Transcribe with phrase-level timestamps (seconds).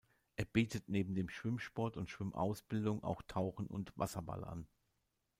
[0.35, 4.67] Er bietet neben dem Schwimmsport und Schwimmausbildung auch Tauchen und Wasserball an.